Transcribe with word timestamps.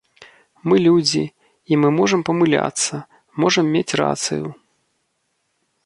Мы 0.71 0.75
людзі, 0.87 1.21
і 1.73 1.79
мы 1.81 1.89
можам 1.99 2.21
памыляцца, 2.29 2.95
можам 3.45 3.65
мець 3.77 3.97
рацыю. 4.03 4.45